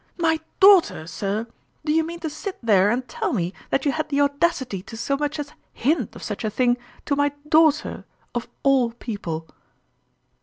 "My 0.17 0.39
daughter, 0.59 1.05
sir! 1.05 1.45
Do 1.85 1.91
you 1.91 2.03
mean 2.03 2.21
to 2.21 2.29
sit 2.31 2.57
there 2.63 2.89
and 2.89 3.07
tell 3.07 3.33
me 3.33 3.53
that 3.69 3.85
you 3.85 3.91
had 3.91 4.09
the 4.09 4.21
audacity 4.21 4.81
to 4.81 4.97
so 4.97 5.15
much 5.15 5.37
as 5.37 5.53
hint 5.73 6.15
of 6.15 6.23
such 6.23 6.43
a 6.43 6.49
thing 6.49 6.77
to 7.05 7.15
my 7.15 7.31
daugh 7.47 7.79
ter, 7.81 8.05
of 8.33 8.47
all 8.63 8.93
people 8.93 9.47